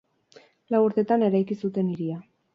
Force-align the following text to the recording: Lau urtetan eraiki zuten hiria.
Lau 0.75 0.79
urtetan 0.85 1.27
eraiki 1.29 1.59
zuten 1.63 1.95
hiria. 1.95 2.19